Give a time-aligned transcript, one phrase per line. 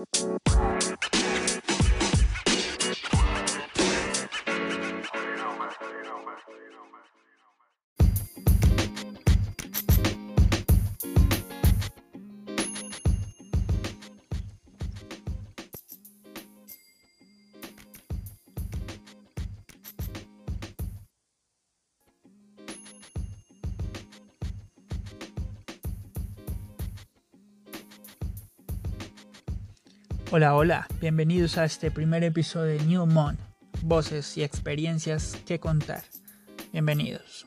[0.00, 0.79] Música
[30.32, 33.36] Hola, hola, bienvenidos a este primer episodio de New Mon,
[33.82, 36.04] voces y experiencias que contar.
[36.70, 37.46] Bienvenidos.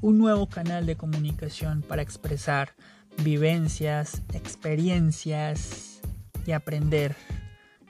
[0.00, 2.72] Un nuevo canal de comunicación para expresar
[3.18, 6.00] vivencias, experiencias
[6.46, 7.14] y aprender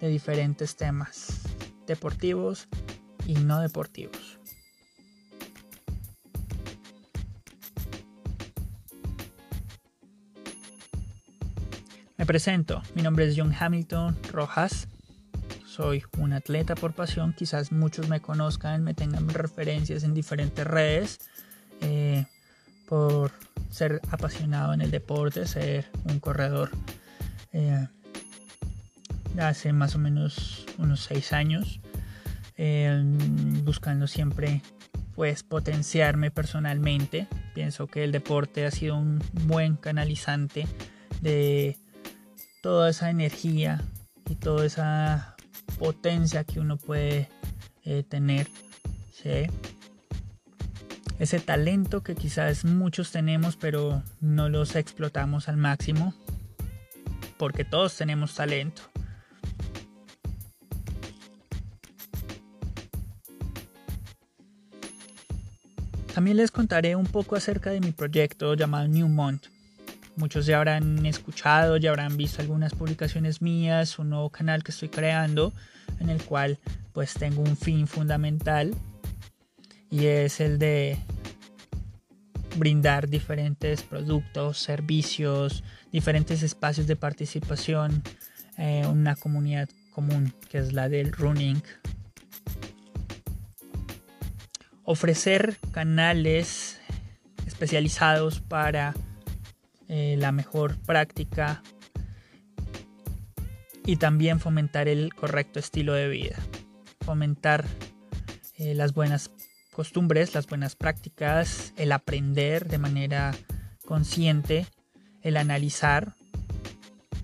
[0.01, 1.43] de diferentes temas
[1.87, 2.67] deportivos
[3.25, 4.42] y no deportivos.
[12.23, 14.87] Me presento, mi nombre es John Hamilton Rojas,
[15.67, 21.19] soy un atleta por pasión, quizás muchos me conozcan, me tengan referencias en diferentes redes
[21.81, 22.27] eh,
[22.87, 23.33] por
[23.71, 26.71] ser apasionado en el deporte, ser un corredor.
[27.53, 27.89] Eh,
[29.41, 31.81] hace más o menos unos seis años,
[32.57, 33.03] eh,
[33.65, 34.63] buscando siempre
[35.17, 37.27] pues potenciarme personalmente.
[37.53, 40.69] Pienso que el deporte ha sido un buen canalizante
[41.21, 41.82] de
[42.63, 43.83] toda esa energía
[44.31, 45.37] y toda esa
[45.79, 47.29] potencia que uno puede
[47.85, 48.49] eh, tener.
[51.21, 56.15] Ese talento que quizás muchos tenemos pero no los explotamos al máximo.
[57.37, 58.83] Porque todos tenemos talento.
[66.15, 69.52] También les contaré un poco acerca de mi proyecto llamado Newmont
[70.17, 74.89] Muchos ya habrán escuchado, ya habrán visto algunas publicaciones mías, un nuevo canal que estoy
[74.89, 75.53] creando
[76.01, 76.59] en el cual
[76.93, 78.75] pues tengo un fin fundamental
[79.91, 80.99] y es el de
[82.57, 88.03] brindar diferentes productos, servicios, diferentes espacios de participación,
[88.59, 91.63] en una comunidad común que es la del running.
[94.85, 96.81] Ofrecer canales
[97.47, 98.95] especializados para
[99.95, 101.63] eh, la mejor práctica
[103.85, 106.39] y también fomentar el correcto estilo de vida,
[107.05, 107.67] fomentar
[108.57, 109.31] eh, las buenas
[109.71, 113.33] costumbres, las buenas prácticas, el aprender de manera
[113.85, 114.65] consciente,
[115.21, 116.15] el analizar.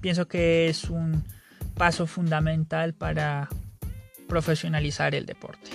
[0.03, 1.25] Pienso que es un
[1.73, 3.49] paso fundamental para
[4.29, 5.71] profesionalizar el deporte.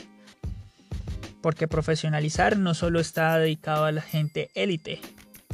[1.41, 5.01] Porque profesionalizar no solo está dedicado a la gente élite,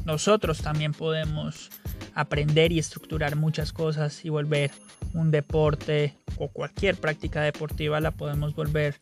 [0.06, 1.70] nosotros también podemos
[2.14, 4.72] aprender y estructurar muchas cosas y volver
[5.14, 9.00] un deporte o cualquier práctica deportiva la podemos volver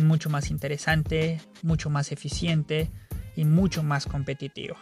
[0.00, 2.90] mucho más interesante, mucho más eficiente
[3.36, 4.76] y mucho más competitiva.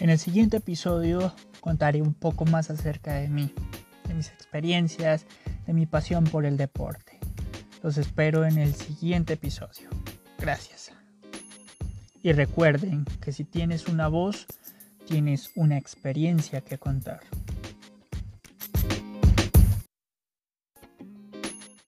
[0.00, 3.52] En el siguiente episodio contaré un poco más acerca de mí,
[4.08, 5.26] de mis experiencias,
[5.66, 7.18] de mi pasión por el deporte.
[7.82, 9.90] Los espero en el siguiente episodio.
[10.38, 10.90] Gracias.
[12.22, 14.46] Y recuerden que si tienes una voz,
[15.06, 17.20] tienes una experiencia que contar.